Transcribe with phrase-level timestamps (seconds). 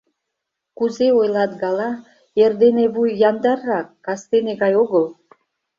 [0.77, 1.89] —Кузе ойлат гала:
[2.43, 5.05] «Эрдене вуй яндаррак, кастене гай огыл».